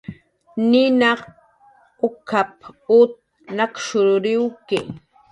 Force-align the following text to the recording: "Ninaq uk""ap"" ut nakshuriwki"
"Ninaq 0.69 1.21
uk""ap"" 2.07 2.57
ut 2.99 3.11
nakshuriwki" 3.55 4.79